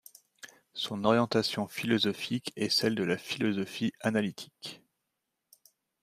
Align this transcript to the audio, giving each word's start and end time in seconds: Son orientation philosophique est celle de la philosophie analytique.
Son 0.73 1.03
orientation 1.05 1.67
philosophique 1.67 2.51
est 2.55 2.69
celle 2.71 2.95
de 2.95 3.03
la 3.03 3.19
philosophie 3.19 3.93
analytique. 3.99 4.81